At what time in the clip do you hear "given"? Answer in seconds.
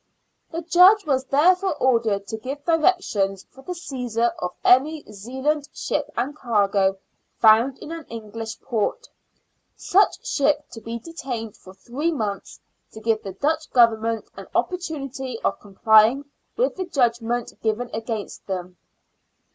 17.61-17.91